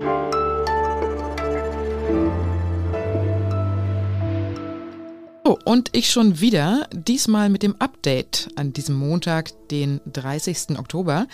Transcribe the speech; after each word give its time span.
Thank 0.00 0.34
you. 0.34 0.39
Und 5.54 5.88
ich 5.92 6.10
schon 6.10 6.40
wieder, 6.40 6.86
diesmal 6.92 7.48
mit 7.48 7.62
dem 7.62 7.74
Update 7.80 8.48
an 8.54 8.72
diesem 8.72 8.94
Montag, 8.96 9.50
den 9.68 10.00
30. 10.06 10.78
Oktober. 10.78 11.26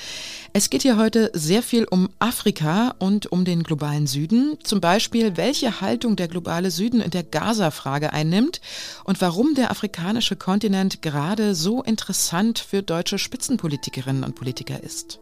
Es 0.53 0.71
geht 0.71 0.83
hier 0.83 0.97
heute 0.97 1.31
sehr 1.35 1.63
viel 1.63 1.85
um 1.85 2.09
Afrika 2.19 2.95
und 2.99 3.31
um 3.31 3.45
den 3.45 3.63
globalen 3.63 4.07
Süden. 4.07 4.57
Zum 4.63 4.81
Beispiel, 4.81 5.37
welche 5.37 5.81
Haltung 5.81 6.17
der 6.17 6.29
globale 6.29 6.71
Süden 6.71 7.01
in 7.01 7.11
der 7.11 7.25
Gaza-Frage 7.25 8.13
einnimmt 8.13 8.61
und 9.05 9.21
warum 9.21 9.55
der 9.55 9.71
afrikanische 9.71 10.37
Kontinent 10.37 11.03
gerade 11.03 11.55
so 11.55 11.83
interessant 11.83 12.59
für 12.59 12.83
deutsche 12.83 13.19
Spitzenpolitikerinnen 13.19 14.25
und 14.25 14.35
Politiker 14.35 14.83
ist. 14.83 15.21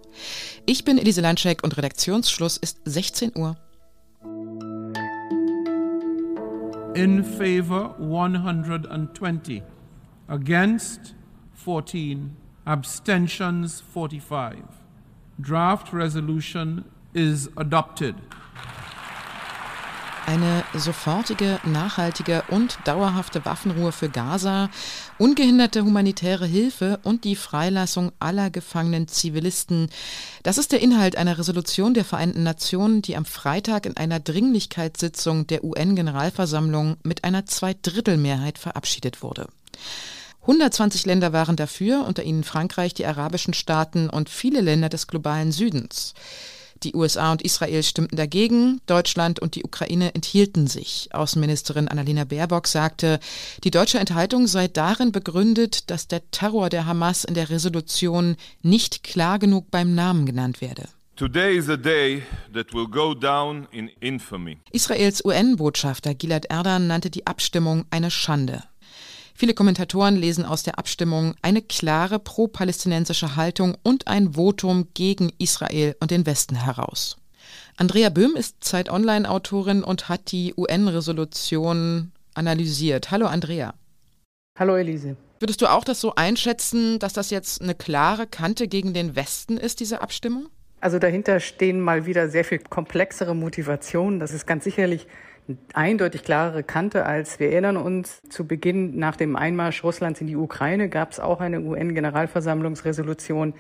Ich 0.67 0.85
bin 0.85 0.99
Elise 0.99 1.21
Landschek 1.21 1.65
und 1.65 1.77
Redaktionsschluss 1.77 2.57
ist 2.57 2.79
16 2.85 3.33
Uhr. 3.37 3.57
In 6.95 7.25
favor 7.25 7.89
120. 7.99 9.63
Against 10.29 11.15
14. 11.55 12.37
Abstentions 12.67 13.81
45. 13.81 14.63
Draft 15.41 15.93
resolution 15.93 16.85
is 17.13 17.49
adopted. 17.57 18.15
Eine 20.27 20.65
sofortige, 20.75 21.61
nachhaltige 21.65 22.45
und 22.49 22.79
dauerhafte 22.85 23.45
Waffenruhe 23.45 23.93
für 23.93 24.09
Gaza, 24.09 24.71
ungehinderte 25.19 25.85
humanitäre 25.85 26.47
Hilfe 26.47 26.99
und 27.03 27.25
die 27.25 27.37
Freilassung 27.37 28.11
aller 28.21 28.49
gefangenen 28.49 29.07
Zivilisten. 29.07 29.91
Das 30.43 30.57
ist 30.57 30.73
der 30.73 30.81
Inhalt 30.81 31.17
einer 31.17 31.37
Resolution 31.37 31.93
der 31.93 32.07
Vereinten 32.07 32.43
Nationen, 32.43 33.03
die 33.03 33.17
am 33.17 33.27
Freitag 33.27 33.85
in 33.85 33.99
einer 33.99 34.19
Dringlichkeitssitzung 34.19 35.47
der 35.47 35.63
UN-Generalversammlung 35.63 36.97
mit 37.03 37.25
einer 37.25 37.45
Zweidrittelmehrheit 37.45 38.59
verabschiedet 38.59 39.23
wurde. 39.23 39.49
120 40.41 41.07
Länder 41.07 41.33
waren 41.33 41.57
dafür, 41.57 42.05
unter 42.07 42.23
ihnen 42.23 42.45
Frankreich, 42.45 42.95
die 42.95 43.07
arabischen 43.07 43.55
Staaten 43.55 44.09
und 44.09 44.29
viele 44.29 44.63
Länder 44.63 44.89
des 44.89 45.07
globalen 45.07 45.53
Südens. 45.53 46.15
Die 46.85 46.95
USA 46.95 47.33
und 47.33 47.43
Israel 47.43 47.83
stimmten 47.83 48.17
dagegen, 48.17 48.81
Deutschland 48.87 49.41
und 49.41 49.55
die 49.55 49.65
Ukraine 49.65 50.15
enthielten 50.15 50.67
sich. 50.67 51.09
Außenministerin 51.13 51.89
Annalena 51.89 52.25
Baerbock 52.25 52.67
sagte, 52.67 53.21
die 53.65 53.71
deutsche 53.71 53.99
Enthaltung 53.99 54.47
sei 54.47 54.69
darin 54.69 55.11
begründet, 55.11 55.91
dass 55.91 56.09
der 56.09 56.31
Terror 56.31 56.69
der 56.69 56.87
Hamas 56.87 57.25
in 57.25 57.35
der 57.35 57.49
Resolution 57.49 58.37
nicht 58.63 59.03
klar 59.03 59.39
genug 59.39 59.71
beim 59.71 59.95
Namen 59.95 60.27
genannt 60.27 60.61
werde. 60.61 60.85
Israels 64.73 65.25
UN-Botschafter 65.25 66.15
Gilad 66.15 66.47
Erdan 66.47 66.89
nannte 66.89 67.09
die 67.09 67.27
Abstimmung 67.27 67.85
eine 67.91 68.11
Schande. 68.11 68.65
Viele 69.37 69.53
Kommentatoren 69.53 70.15
lesen 70.15 70.45
aus 70.45 70.63
der 70.63 70.79
Abstimmung 70.79 71.35
eine 71.43 71.61
klare 71.61 72.21
pro-palästinensische 72.21 73.35
Haltung 73.35 73.77
und 73.83 74.07
ein 74.07 74.35
Votum 74.35 74.89
gegen 74.95 75.33
Israel 75.39 75.97
und 75.99 76.13
den 76.13 76.25
Westen 76.25 76.55
heraus. 76.55 77.17
Andrea 77.77 78.11
Böhm 78.11 78.37
ist 78.37 78.63
Zeit 78.63 78.89
Online-Autorin 78.89 79.83
und 79.83 80.09
hat 80.09 80.31
die 80.31 80.55
UN-Resolution 80.57 82.13
analysiert. 82.35 83.11
Hallo 83.11 83.27
Andrea. 83.27 83.75
Hallo 84.57 84.77
Elise. 84.77 85.17
Würdest 85.41 85.61
du 85.61 85.67
auch 85.67 85.85
das 85.85 86.01
so 86.01 86.15
einschätzen, 86.15 87.01
dass 87.01 87.13
das 87.13 87.31
jetzt 87.31 87.61
eine 87.61 87.75
klare 87.75 88.29
Kante 88.29 88.69
gegen 88.69 88.95
den 88.95 89.17
Westen 89.17 89.57
ist, 89.57 89.81
diese 89.81 90.01
Abstimmung? 90.01 90.47
Also 90.85 90.99
dahinter 90.99 91.41
stehen 91.41 91.81
mal 91.81 92.05
wieder 92.05 92.29
sehr 92.29 92.45
viel 92.45 92.59
komplexere 92.59 93.35
Motivationen. 93.35 94.21
Das 94.21 94.35
ist 94.35 94.47
ganz 94.47 94.65
sicherlich 94.65 95.07
eindeutig 95.73 96.25
klarere 96.25 96.63
Kante 96.63 97.07
als 97.07 97.41
wir 97.41 97.51
erinnern 97.51 97.79
uns, 97.79 98.21
zu 98.29 98.47
Beginn 98.47 98.99
nach 98.99 99.17
dem 99.17 99.35
Einmarsch 99.35 99.83
Russlands 99.83 100.21
in 100.21 100.27
die 100.27 100.37
Ukraine 100.37 100.91
gab 100.91 101.13
es 101.13 101.21
auch 101.21 101.41
eine 101.41 101.63
UN-Generalversammlungsresolution. 101.63 103.55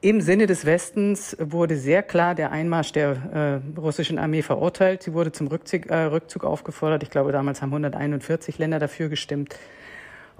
Im 0.00 0.22
Sinne 0.22 0.46
des 0.46 0.64
Westens 0.64 1.36
wurde 1.38 1.76
sehr 1.76 2.02
klar 2.02 2.34
der 2.34 2.52
Einmarsch 2.52 2.92
der 2.92 3.60
äh, 3.76 3.78
russischen 3.78 4.18
Armee 4.18 4.40
verurteilt. 4.40 5.02
Sie 5.02 5.12
wurde 5.12 5.32
zum 5.32 5.48
Rückzug, 5.48 5.90
äh, 5.90 6.04
Rückzug 6.04 6.42
aufgefordert. 6.44 7.02
Ich 7.02 7.10
glaube, 7.10 7.32
damals 7.32 7.60
haben 7.60 7.68
141 7.68 8.56
Länder 8.56 8.78
dafür 8.78 9.10
gestimmt. 9.10 9.58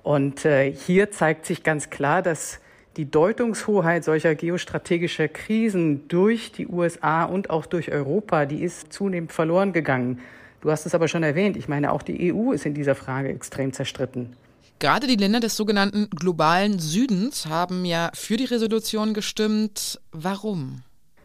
Und 0.03 0.47
äh, 0.47 0.73
hier 0.73 1.11
zeigt 1.11 1.45
sich 1.45 1.63
ganz 1.63 1.91
klar, 1.91 2.23
dass 2.23 2.59
die 2.97 3.11
Deutungshoheit 3.11 4.05
solcher 4.05 4.35
geostrategischer 4.35 5.29
Krisen 5.29 6.09
durch 6.09 6.53
die 6.53 6.67
USA 6.67 7.25
und 7.25 7.51
auch 7.51 7.67
durch 7.67 7.93
Europa, 7.93 8.47
die 8.47 8.63
ist 8.63 8.93
zunehmend 8.93 9.33
verloren 9.33 9.73
gegangen. 9.73 10.21
Du 10.63 10.71
hast 10.71 10.87
es 10.87 10.95
aber 10.95 11.07
schon 11.07 11.23
erwähnt. 11.23 11.57
Ich 11.57 11.69
meine, 11.69 11.93
auch 11.93 12.03
die 12.03 12.33
EU 12.33 12.53
ist 12.53 12.65
in 12.65 12.75
dieser 12.75 12.95
Frage 12.95 13.29
extrem 13.29 13.73
zerstritten. 13.73 14.35
Gerade 14.79 15.07
die 15.07 15.17
Länder 15.17 15.41
des 15.41 15.57
sogenannten 15.57 16.09
globalen 16.11 16.79
Südens 16.79 17.47
haben 17.47 17.85
ja 17.85 18.11
für 18.15 18.37
die 18.37 18.45
Resolution 18.45 19.15
gestimmt. 19.15 20.01
Warum? 20.13 20.83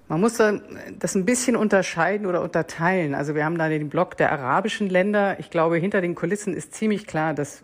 Man 0.08 0.20
muss 0.20 0.36
das 0.36 1.16
ein 1.16 1.26
bisschen 1.26 1.56
unterscheiden 1.56 2.28
oder 2.28 2.42
unterteilen. 2.42 3.16
Also 3.16 3.34
wir 3.34 3.46
haben 3.46 3.58
da 3.58 3.70
den 3.70 3.88
Block 3.88 4.18
der 4.18 4.32
arabischen 4.32 4.90
Länder. 4.90 5.40
Ich 5.40 5.50
glaube, 5.50 5.78
hinter 5.78 6.02
den 6.02 6.16
Kulissen 6.16 6.54
ist 6.54 6.74
ziemlich 6.74 7.08
klar, 7.08 7.34
dass 7.34 7.64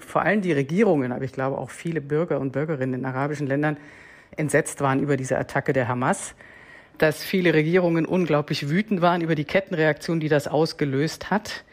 vor 0.00 0.22
allem 0.22 0.40
die 0.40 0.52
Regierungen, 0.52 1.12
aber 1.12 1.24
ich 1.24 1.32
glaube 1.32 1.58
auch 1.58 1.70
viele 1.70 2.00
Bürger 2.00 2.40
und 2.40 2.52
Bürgerinnen 2.52 3.00
in 3.00 3.04
arabischen 3.04 3.46
Ländern 3.46 3.76
entsetzt 4.36 4.80
waren 4.80 5.00
über 5.00 5.16
diese 5.16 5.38
Attacke 5.38 5.72
der 5.72 5.88
Hamas 5.88 6.34
dass 7.00 7.24
viele 7.24 7.54
Regierungen 7.54 8.04
unglaublich 8.04 8.68
wütend 8.68 9.00
waren 9.00 9.22
über 9.22 9.34
die 9.34 9.44
Kettenreaktion, 9.44 10.20
die 10.20 10.28
das 10.28 10.46
ausgelöst 10.46 11.30
hat. 11.30 11.64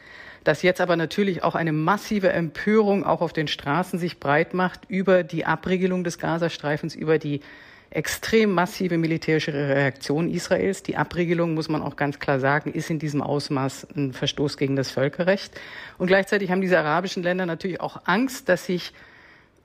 Dass 0.45 0.61
jetzt 0.61 0.79
aber 0.79 0.95
natürlich 0.95 1.43
auch 1.43 1.55
eine 1.55 1.73
massive 1.73 2.31
Empörung 2.31 3.03
auch 3.03 3.19
auf 3.19 3.33
den 3.33 3.49
Straßen 3.49 3.99
sich 3.99 4.21
breit 4.21 4.53
macht 4.53 4.85
über 4.87 5.23
die 5.23 5.45
Abriegelung 5.45 6.05
des 6.05 6.17
Gazastreifens, 6.17 6.95
über 6.95 7.19
die 7.19 7.41
extrem 7.89 8.51
massive 8.51 8.97
militärische 8.97 9.53
Reaktion 9.53 10.29
Israels. 10.29 10.83
Die 10.83 10.97
Abriegelung, 10.97 11.53
muss 11.53 11.69
man 11.69 11.81
auch 11.81 11.95
ganz 11.95 12.19
klar 12.19 12.39
sagen, 12.39 12.73
ist 12.73 12.89
in 12.89 12.99
diesem 12.99 13.21
Ausmaß 13.21 13.87
ein 13.95 14.13
Verstoß 14.13 14.57
gegen 14.57 14.75
das 14.75 14.91
Völkerrecht. 14.91 15.59
Und 15.97 16.07
gleichzeitig 16.07 16.51
haben 16.51 16.61
diese 16.61 16.77
arabischen 16.79 17.23
Länder 17.23 17.45
natürlich 17.45 17.79
auch 17.79 18.01
Angst, 18.05 18.49
dass 18.49 18.65
sich 18.65 18.93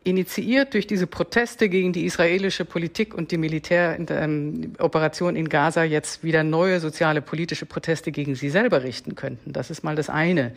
initiiert 0.05 0.75
durch 0.75 0.87
diese 0.87 1.07
Proteste 1.07 1.69
gegen 1.69 1.93
die 1.93 2.05
israelische 2.05 2.65
Politik 2.65 3.15
und 3.15 3.31
die 3.31 3.39
Militäroperation 3.39 5.37
in 5.37 5.49
Gaza 5.49 5.85
jetzt 5.85 6.25
wieder 6.25 6.43
neue 6.43 6.81
soziale 6.81 7.23
politische 7.23 7.67
Proteste 7.67 8.11
gegen 8.11 8.35
sie 8.35 8.51
selber 8.51 8.83
richten 8.83 9.15
könnten. 9.15 9.53
Das 9.53 9.71
ist 9.71 9.85
mal 9.85 9.95
das 9.95 10.11
eine. 10.11 10.55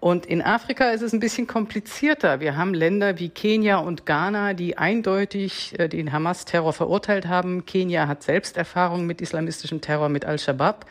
Und 0.00 0.24
in 0.24 0.40
Afrika 0.40 0.90
ist 0.90 1.02
es 1.02 1.12
ein 1.12 1.20
bisschen 1.20 1.46
komplizierter. 1.46 2.40
Wir 2.40 2.56
haben 2.56 2.72
Länder 2.72 3.18
wie 3.18 3.28
Kenia 3.28 3.76
und 3.76 4.06
Ghana, 4.06 4.54
die 4.54 4.78
eindeutig 4.78 5.78
äh, 5.78 5.88
den 5.88 6.10
Hamas-Terror 6.10 6.72
verurteilt 6.72 7.28
haben. 7.28 7.66
Kenia 7.66 8.08
hat 8.08 8.22
selbst 8.22 8.56
Erfahrungen 8.56 9.06
mit 9.06 9.20
islamistischem 9.20 9.82
Terror, 9.82 10.08
mit 10.08 10.24
Al-Shabaab. 10.24 10.86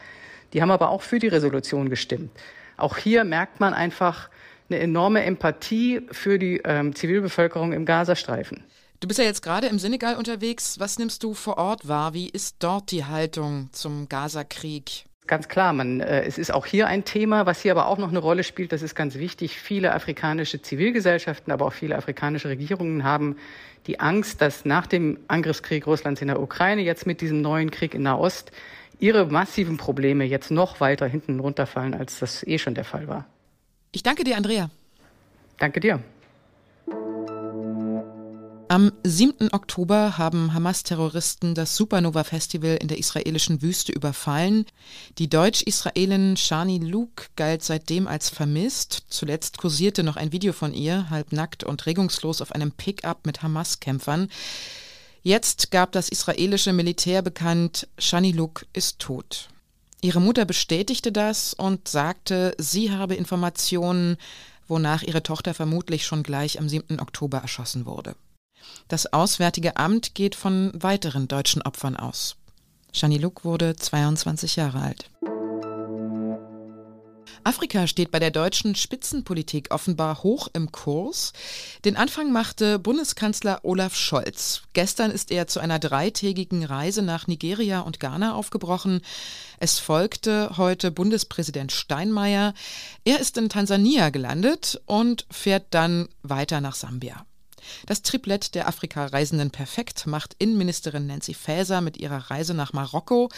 Die 0.53 0.61
haben 0.61 0.69
aber 0.69 0.89
auch 0.89 1.01
für 1.01 1.17
die 1.17 1.27
Resolution 1.27 1.89
gestimmt. 1.89 2.29
Auch 2.77 2.97
hier 2.97 3.23
merkt 3.23 3.59
man 3.59 3.73
einfach, 3.73 4.29
eine 4.69 4.79
enorme 4.79 5.23
Empathie 5.23 6.01
für 6.11 6.37
die 6.37 6.61
ähm, 6.63 6.93
Zivilbevölkerung 6.93 7.73
im 7.73 7.85
Gazastreifen. 7.85 8.63
Du 8.99 9.07
bist 9.07 9.17
ja 9.17 9.25
jetzt 9.25 9.41
gerade 9.41 9.65
im 9.65 9.79
Senegal 9.79 10.15
unterwegs. 10.15 10.79
Was 10.79 10.99
nimmst 10.99 11.23
du 11.23 11.33
vor 11.33 11.57
Ort 11.57 11.87
wahr? 11.87 12.13
Wie 12.13 12.29
ist 12.29 12.57
dort 12.59 12.91
die 12.91 13.05
Haltung 13.05 13.69
zum 13.71 14.07
Gazakrieg? 14.09 15.08
Ganz 15.29 15.47
klar, 15.47 15.73
man, 15.73 15.99
äh, 15.99 16.23
es 16.23 16.39
ist 16.39 16.51
auch 16.51 16.65
hier 16.65 16.87
ein 16.87 17.05
Thema, 17.05 17.45
was 17.45 17.61
hier 17.61 17.71
aber 17.73 17.85
auch 17.85 17.99
noch 17.99 18.09
eine 18.09 18.17
Rolle 18.17 18.43
spielt. 18.43 18.71
Das 18.71 18.81
ist 18.81 18.95
ganz 18.95 19.13
wichtig. 19.13 19.59
Viele 19.59 19.93
afrikanische 19.93 20.59
Zivilgesellschaften, 20.59 21.53
aber 21.53 21.67
auch 21.67 21.73
viele 21.73 21.95
afrikanische 21.95 22.49
Regierungen 22.49 23.03
haben 23.03 23.35
die 23.85 23.99
Angst, 23.99 24.41
dass 24.41 24.65
nach 24.65 24.87
dem 24.87 25.19
Angriffskrieg 25.27 25.85
Russlands 25.85 26.23
in 26.23 26.29
der 26.29 26.41
Ukraine, 26.41 26.81
jetzt 26.81 27.05
mit 27.05 27.21
diesem 27.21 27.43
neuen 27.43 27.69
Krieg 27.69 27.93
in 27.93 28.01
Nahost, 28.01 28.51
ihre 28.97 29.27
massiven 29.27 29.77
Probleme 29.77 30.23
jetzt 30.23 30.49
noch 30.49 30.79
weiter 30.79 31.05
hinten 31.05 31.39
runterfallen, 31.39 31.93
als 31.93 32.17
das 32.17 32.41
eh 32.47 32.57
schon 32.57 32.73
der 32.73 32.83
Fall 32.83 33.07
war. 33.07 33.27
Ich 33.91 34.01
danke 34.01 34.23
dir, 34.23 34.35
Andrea. 34.35 34.71
Danke 35.59 35.79
dir. 35.79 35.99
Am 38.71 38.91
7. 39.03 39.51
Oktober 39.51 40.19
haben 40.19 40.53
Hamas-Terroristen 40.53 41.55
das 41.55 41.75
Supernova-Festival 41.75 42.77
in 42.79 42.87
der 42.87 42.99
israelischen 42.99 43.63
Wüste 43.63 43.91
überfallen. 43.91 44.67
Die 45.17 45.27
Deutsch-Israelin 45.27 46.37
Shani 46.37 46.77
Luke 46.77 47.29
galt 47.35 47.63
seitdem 47.63 48.07
als 48.07 48.29
vermisst. 48.29 49.05
Zuletzt 49.09 49.57
kursierte 49.57 50.03
noch 50.03 50.17
ein 50.17 50.31
Video 50.31 50.53
von 50.53 50.75
ihr, 50.75 51.09
halbnackt 51.09 51.63
und 51.63 51.87
regungslos 51.87 52.43
auf 52.43 52.51
einem 52.51 52.71
Pickup 52.71 53.25
mit 53.25 53.41
Hamas-Kämpfern. 53.41 54.29
Jetzt 55.23 55.71
gab 55.71 55.91
das 55.91 56.07
israelische 56.07 56.71
Militär 56.71 57.23
bekannt, 57.23 57.87
Shani 57.97 58.33
Luke 58.33 58.67
ist 58.73 58.99
tot. 58.99 59.49
Ihre 60.01 60.21
Mutter 60.21 60.45
bestätigte 60.45 61.11
das 61.11 61.55
und 61.55 61.87
sagte, 61.87 62.53
sie 62.59 62.91
habe 62.91 63.15
Informationen, 63.15 64.17
wonach 64.67 65.01
ihre 65.01 65.23
Tochter 65.23 65.55
vermutlich 65.55 66.05
schon 66.05 66.21
gleich 66.21 66.59
am 66.59 66.69
7. 66.69 66.99
Oktober 66.99 67.39
erschossen 67.39 67.87
wurde. 67.87 68.13
Das 68.87 69.11
Auswärtige 69.13 69.77
Amt 69.77 70.15
geht 70.15 70.35
von 70.35 70.71
weiteren 70.73 71.27
deutschen 71.27 71.61
Opfern 71.61 71.95
aus. 71.95 72.35
Shani 72.91 73.17
Luk 73.17 73.45
wurde 73.45 73.75
22 73.75 74.55
Jahre 74.55 74.81
alt. 74.81 75.09
Afrika 77.43 77.87
steht 77.87 78.11
bei 78.11 78.19
der 78.19 78.31
deutschen 78.31 78.75
Spitzenpolitik 78.75 79.73
offenbar 79.73 80.23
hoch 80.23 80.49
im 80.53 80.71
Kurs. 80.71 81.33
Den 81.85 81.95
Anfang 81.95 82.31
machte 82.31 82.79
Bundeskanzler 82.79 83.61
Olaf 83.63 83.95
Scholz. 83.95 84.63
Gestern 84.73 85.11
ist 85.11 85.31
er 85.31 85.47
zu 85.47 85.59
einer 85.59 85.79
dreitägigen 85.79 86.63
Reise 86.63 87.01
nach 87.01 87.27
Nigeria 87.27 87.79
und 87.81 87.99
Ghana 87.99 88.35
aufgebrochen. 88.35 89.01
Es 89.57 89.79
folgte 89.79 90.57
heute 90.57 90.91
Bundespräsident 90.91 91.71
Steinmeier. 91.71 92.53
Er 93.05 93.19
ist 93.19 93.37
in 93.37 93.49
Tansania 93.49 94.09
gelandet 94.09 94.81
und 94.85 95.25
fährt 95.31 95.67
dann 95.71 96.09
weiter 96.21 96.61
nach 96.61 96.75
Sambia. 96.75 97.25
Das 97.85 98.01
Triplett 98.01 98.55
der 98.55 98.67
Afrika-Reisenden 98.67 99.51
perfekt 99.51 100.07
macht 100.07 100.35
Innenministerin 100.39 101.07
Nancy 101.07 101.33
Faeser 101.33 101.81
mit 101.81 101.97
ihrer 101.97 102.29
Reise 102.29 102.53
nach 102.53 102.73
Marokko. 102.73 103.29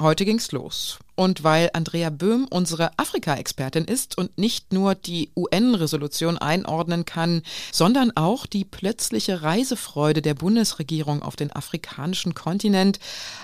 Heute 0.00 0.24
ging's 0.24 0.50
los. 0.50 0.98
Und 1.14 1.44
weil 1.44 1.70
Andrea 1.72 2.10
Böhm 2.10 2.46
unsere 2.50 2.90
Afrika-Expertin 2.98 3.84
ist 3.84 4.18
und 4.18 4.36
nicht 4.36 4.72
nur 4.72 4.96
die 4.96 5.30
UN-Resolution 5.36 6.36
einordnen 6.36 7.04
kann, 7.04 7.42
sondern 7.70 8.10
auch 8.16 8.46
die 8.46 8.64
plötzliche 8.64 9.42
Reisefreude 9.42 10.20
der 10.22 10.34
Bundesregierung 10.34 11.22
auf 11.22 11.36
den 11.36 11.52
afrikanischen 11.52 12.34
Kontinent, 12.34 12.98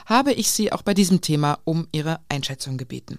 habe 0.06 0.32
ich 0.32 0.50
sie 0.50 0.72
auch 0.72 0.82
bei 0.82 0.94
diesem 0.94 1.20
Thema 1.20 1.60
um 1.64 1.86
ihre 1.92 2.18
Einschätzung 2.28 2.76
gebeten. 2.76 3.18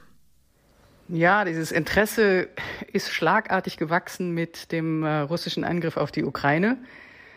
Ja, 1.14 1.44
dieses 1.44 1.74
Interesse 1.74 2.48
ist 2.94 3.12
schlagartig 3.12 3.76
gewachsen 3.76 4.32
mit 4.32 4.72
dem 4.72 5.04
äh, 5.04 5.20
russischen 5.20 5.66
Angriff 5.66 5.98
auf 5.98 6.10
die 6.10 6.24
Ukraine 6.24 6.78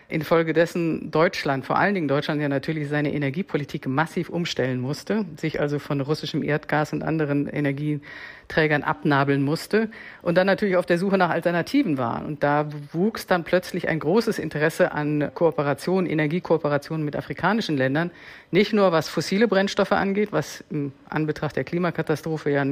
infolgedessen 0.08 1.10
Deutschland, 1.10 1.64
vor 1.64 1.78
allen 1.78 1.94
Dingen 1.94 2.08
Deutschland 2.08 2.40
ja 2.40 2.48
natürlich 2.48 2.88
seine 2.88 3.12
Energiepolitik 3.12 3.86
massiv 3.86 4.28
umstellen 4.28 4.80
musste, 4.80 5.24
sich 5.36 5.60
also 5.60 5.78
von 5.78 6.00
russischem 6.00 6.42
Erdgas 6.42 6.92
und 6.92 7.02
anderen 7.02 7.46
Energieträgern 7.46 8.82
abnabeln 8.82 9.42
musste 9.42 9.88
und 10.20 10.36
dann 10.36 10.46
natürlich 10.46 10.76
auf 10.76 10.84
der 10.84 10.98
Suche 10.98 11.16
nach 11.16 11.30
Alternativen 11.30 11.96
war. 11.96 12.24
Und 12.24 12.42
da 12.42 12.68
wuchs 12.92 13.26
dann 13.26 13.44
plötzlich 13.44 13.88
ein 13.88 13.98
großes 13.98 14.38
Interesse 14.38 14.92
an 14.92 15.30
Kooperation, 15.32 16.06
Energiekooperation 16.06 17.02
mit 17.02 17.16
afrikanischen 17.16 17.76
Ländern, 17.76 18.10
nicht 18.50 18.72
nur 18.72 18.92
was 18.92 19.08
fossile 19.08 19.48
Brennstoffe 19.48 19.92
angeht, 19.92 20.32
was 20.32 20.62
im 20.70 20.92
Anbetracht 21.08 21.56
der 21.56 21.64
Klimakatastrophe 21.64 22.50
ja 22.50 22.64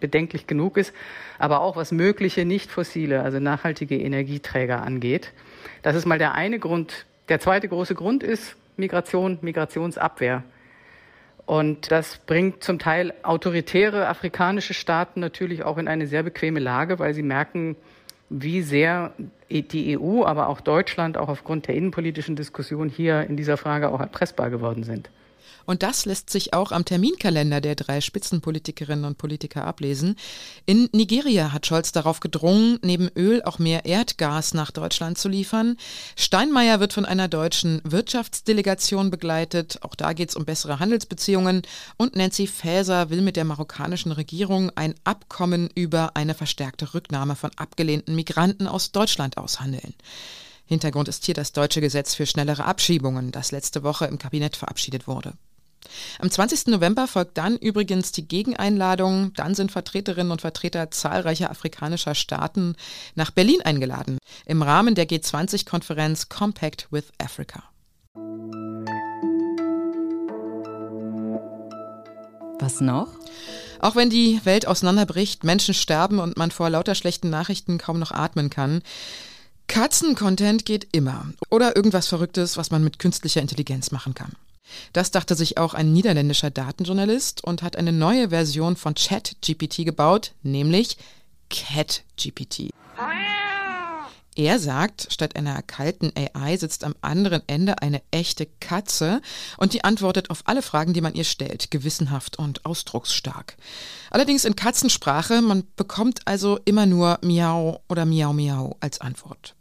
bedenklich 0.00 0.46
genug 0.46 0.76
ist, 0.76 0.94
aber 1.38 1.60
auch 1.60 1.76
was 1.76 1.90
mögliche 1.90 2.44
nicht 2.44 2.70
fossile, 2.70 3.22
also 3.22 3.40
nachhaltige 3.40 3.96
Energieträger 3.96 4.82
angeht. 4.82 5.32
Das 5.82 5.94
ist 5.94 6.06
mal 6.06 6.18
der 6.18 6.34
eine 6.34 6.58
Grund. 6.68 7.06
Der 7.30 7.40
zweite 7.40 7.66
große 7.66 7.94
Grund 7.94 8.22
ist 8.22 8.56
Migration, 8.76 9.38
Migrationsabwehr. 9.40 10.44
Und 11.46 11.90
das 11.90 12.18
bringt 12.18 12.62
zum 12.62 12.78
Teil 12.78 13.14
autoritäre 13.22 14.06
afrikanische 14.06 14.74
Staaten 14.74 15.18
natürlich 15.20 15.62
auch 15.64 15.78
in 15.78 15.88
eine 15.88 16.06
sehr 16.06 16.22
bequeme 16.22 16.60
Lage, 16.60 16.98
weil 16.98 17.14
sie 17.14 17.22
merken, 17.22 17.76
wie 18.28 18.60
sehr 18.60 19.12
die 19.48 19.98
EU, 19.98 20.26
aber 20.26 20.48
auch 20.48 20.60
Deutschland 20.60 21.16
auch 21.16 21.30
aufgrund 21.30 21.66
der 21.66 21.74
innenpolitischen 21.74 22.36
Diskussion 22.36 22.90
hier 22.90 23.22
in 23.22 23.38
dieser 23.38 23.56
Frage 23.56 23.88
auch 23.88 24.00
erpressbar 24.00 24.50
geworden 24.50 24.84
sind. 24.84 25.08
Und 25.66 25.82
das 25.82 26.06
lässt 26.06 26.30
sich 26.30 26.54
auch 26.54 26.72
am 26.72 26.84
Terminkalender 26.84 27.60
der 27.60 27.74
drei 27.74 28.00
Spitzenpolitikerinnen 28.00 29.04
und 29.04 29.18
Politiker 29.18 29.64
ablesen. 29.64 30.16
In 30.66 30.88
Nigeria 30.92 31.52
hat 31.52 31.66
Scholz 31.66 31.92
darauf 31.92 32.20
gedrungen, 32.20 32.78
neben 32.82 33.08
Öl 33.16 33.42
auch 33.42 33.58
mehr 33.58 33.84
Erdgas 33.84 34.54
nach 34.54 34.70
Deutschland 34.70 35.18
zu 35.18 35.28
liefern. 35.28 35.76
Steinmeier 36.16 36.80
wird 36.80 36.92
von 36.92 37.04
einer 37.04 37.28
deutschen 37.28 37.80
Wirtschaftsdelegation 37.84 39.10
begleitet. 39.10 39.78
Auch 39.82 39.94
da 39.94 40.12
geht 40.12 40.30
es 40.30 40.36
um 40.36 40.44
bessere 40.44 40.80
Handelsbeziehungen. 40.80 41.62
Und 41.96 42.16
Nancy 42.16 42.46
Faeser 42.46 43.10
will 43.10 43.20
mit 43.20 43.36
der 43.36 43.44
marokkanischen 43.44 44.12
Regierung 44.12 44.70
ein 44.74 44.94
Abkommen 45.04 45.68
über 45.74 46.16
eine 46.16 46.34
verstärkte 46.34 46.94
Rücknahme 46.94 47.36
von 47.36 47.50
abgelehnten 47.56 48.14
Migranten 48.14 48.66
aus 48.66 48.92
Deutschland 48.92 49.36
aushandeln. 49.36 49.94
Hintergrund 50.68 51.08
ist 51.08 51.24
hier 51.24 51.34
das 51.34 51.52
deutsche 51.52 51.80
Gesetz 51.80 52.14
für 52.14 52.26
schnellere 52.26 52.66
Abschiebungen, 52.66 53.32
das 53.32 53.52
letzte 53.52 53.82
Woche 53.82 54.04
im 54.04 54.18
Kabinett 54.18 54.54
verabschiedet 54.54 55.06
wurde. 55.06 55.32
Am 56.18 56.30
20. 56.30 56.66
November 56.66 57.08
folgt 57.08 57.38
dann 57.38 57.56
übrigens 57.56 58.12
die 58.12 58.28
Gegeneinladung. 58.28 59.32
Dann 59.32 59.54
sind 59.54 59.72
Vertreterinnen 59.72 60.30
und 60.30 60.42
Vertreter 60.42 60.90
zahlreicher 60.90 61.50
afrikanischer 61.50 62.14
Staaten 62.14 62.76
nach 63.14 63.30
Berlin 63.30 63.62
eingeladen 63.62 64.18
im 64.44 64.60
Rahmen 64.60 64.94
der 64.94 65.08
G20-Konferenz 65.08 66.28
Compact 66.28 66.88
with 66.90 67.04
Africa. 67.18 67.62
Was 72.60 72.82
noch? 72.82 73.08
Auch 73.80 73.96
wenn 73.96 74.10
die 74.10 74.40
Welt 74.44 74.66
auseinanderbricht, 74.66 75.44
Menschen 75.44 75.72
sterben 75.72 76.18
und 76.18 76.36
man 76.36 76.50
vor 76.50 76.68
lauter 76.68 76.94
schlechten 76.94 77.30
Nachrichten 77.30 77.78
kaum 77.78 77.98
noch 77.98 78.10
atmen 78.10 78.50
kann, 78.50 78.82
Katzen-Content 79.68 80.64
geht 80.64 80.88
immer. 80.92 81.26
Oder 81.50 81.76
irgendwas 81.76 82.08
Verrücktes, 82.08 82.56
was 82.56 82.70
man 82.70 82.82
mit 82.82 82.98
künstlicher 82.98 83.40
Intelligenz 83.40 83.90
machen 83.90 84.14
kann. 84.14 84.32
Das 84.92 85.10
dachte 85.10 85.34
sich 85.34 85.58
auch 85.58 85.74
ein 85.74 85.92
niederländischer 85.92 86.50
Datenjournalist 86.50 87.44
und 87.44 87.62
hat 87.62 87.76
eine 87.76 87.92
neue 87.92 88.30
Version 88.30 88.76
von 88.76 88.94
ChatGPT 88.94 89.84
gebaut, 89.84 90.32
nämlich 90.42 90.96
CatGPT. 91.50 92.70
Er 94.38 94.60
sagt, 94.60 95.08
statt 95.10 95.34
einer 95.34 95.62
kalten 95.62 96.12
AI 96.14 96.56
sitzt 96.56 96.84
am 96.84 96.94
anderen 97.00 97.42
Ende 97.48 97.82
eine 97.82 98.02
echte 98.12 98.46
Katze 98.60 99.20
und 99.56 99.72
die 99.72 99.82
antwortet 99.82 100.30
auf 100.30 100.42
alle 100.44 100.62
Fragen, 100.62 100.92
die 100.92 101.00
man 101.00 101.14
ihr 101.14 101.24
stellt, 101.24 101.72
gewissenhaft 101.72 102.38
und 102.38 102.64
ausdrucksstark. 102.64 103.56
Allerdings 104.10 104.44
in 104.44 104.54
Katzensprache, 104.54 105.42
man 105.42 105.64
bekommt 105.74 106.20
also 106.24 106.60
immer 106.64 106.86
nur 106.86 107.18
Miau 107.22 107.82
oder 107.88 108.06
Miau 108.06 108.32
Miau 108.32 108.76
als 108.78 109.00
Antwort. 109.00 109.56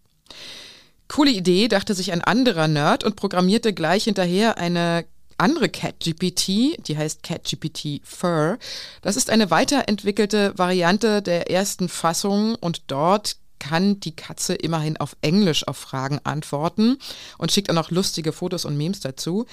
Coole 1.08 1.32
Idee, 1.32 1.68
dachte 1.68 1.94
sich 1.94 2.12
ein 2.12 2.22
anderer 2.22 2.68
Nerd 2.68 3.04
und 3.04 3.16
programmierte 3.16 3.74
gleich 3.74 4.06
hinterher 4.06 4.58
eine 4.58 5.06
andere 5.38 5.70
CatGPT, 5.70 6.88
die 6.88 6.98
heißt 6.98 7.24
CatGPT 7.24 8.02
Fur. 8.04 8.58
Das 9.02 9.16
ist 9.16 9.30
eine 9.30 9.52
weiterentwickelte 9.52 10.58
Variante 10.58 11.22
der 11.22 11.50
ersten 11.50 11.90
Fassung 11.90 12.56
und 12.56 12.84
dort 12.88 13.38
kann 13.60 14.00
die 14.00 14.16
Katze 14.16 14.54
immerhin 14.56 14.98
auf 14.98 15.16
Englisch 15.22 15.68
auf 15.68 15.78
Fragen 15.78 16.20
antworten 16.24 16.98
und 17.38 17.52
schickt 17.52 17.70
auch 17.70 17.76
noch 17.76 17.92
lustige 17.92 18.34
Fotos 18.34 18.66
und 18.66 18.78
Memes 18.78 19.00
dazu. 19.00 19.46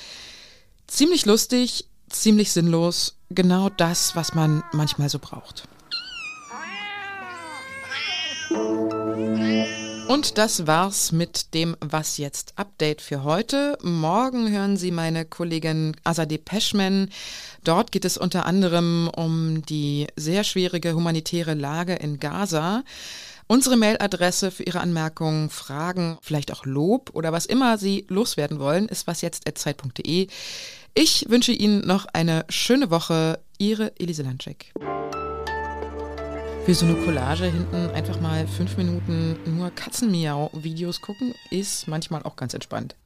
Ziemlich 0.87 1.25
lustig, 1.27 1.87
ziemlich 2.09 2.53
sinnlos, 2.53 3.17
genau 3.31 3.71
das, 3.71 4.15
was 4.15 4.35
man 4.35 4.63
manchmal 4.73 5.09
so 5.09 5.19
braucht. 5.19 5.65
Und 10.07 10.37
das 10.37 10.67
war's 10.67 11.13
mit 11.13 11.55
dem 11.55 11.77
Was 11.81 12.19
jetzt 12.19 12.53
Update 12.57 13.01
für 13.01 13.25
heute. 13.25 13.79
Morgen 13.83 14.51
hören 14.51 14.77
Sie 14.77 14.91
meine 14.91 15.25
Kollegin 15.25 15.97
Azadeh 16.05 16.39
Peschman. 16.39 17.09
Dort 17.65 17.91
geht 17.91 18.05
es 18.05 18.19
unter 18.19 18.45
anderem 18.45 19.11
um 19.17 19.63
die 19.63 20.07
sehr 20.17 20.45
schwierige 20.45 20.95
humanitäre 20.95 21.55
Lage 21.55 21.95
in 21.95 22.21
Gaza. 22.21 22.85
Unsere 23.47 23.77
Mailadresse 23.77 24.51
für 24.51 24.63
Ihre 24.63 24.81
Anmerkungen, 24.81 25.49
Fragen, 25.49 26.19
vielleicht 26.21 26.53
auch 26.53 26.67
Lob 26.67 27.11
oder 27.15 27.33
was 27.33 27.47
immer 27.47 27.79
Sie 27.79 28.05
loswerden 28.09 28.59
wollen, 28.59 28.89
ist 28.89 29.07
wasjetzt.zeit.de. 29.07 30.29
Ich 30.95 31.27
wünsche 31.29 31.53
Ihnen 31.53 31.87
noch 31.87 32.07
eine 32.13 32.45
schöne 32.51 32.91
Woche. 32.91 33.41
Ihre 33.57 33.99
Elise 33.99 34.23
Landcheck. 34.25 34.73
Für 36.65 36.75
so 36.75 36.87
eine 36.87 36.95
Collage 36.95 37.45
hinten 37.45 37.91
einfach 37.91 38.19
mal 38.23 38.47
fünf 38.47 38.79
Minuten 38.79 39.37
nur 39.45 39.71
Katzenmiau-Videos 39.71 41.03
gucken, 41.03 41.35
ist 41.51 41.87
manchmal 41.89 42.23
auch 42.23 42.37
ganz 42.37 42.55
entspannt. 42.55 42.97